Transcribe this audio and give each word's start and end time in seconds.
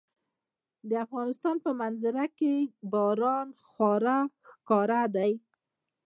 د 0.89 0.91
افغانستان 1.05 1.55
په 1.65 1.71
منظره 1.81 2.25
کې 2.37 2.53
باران 2.93 3.47
خورا 3.69 4.19
ښکاره 4.49 5.01
دی. 5.15 5.31